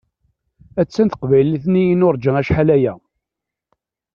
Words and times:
Attan 0.81 1.07
teqbaylit-nni 1.09 1.83
i 1.91 1.95
nuṛǧa 1.99 2.31
acḥal 2.41 2.69
aya! 2.75 2.93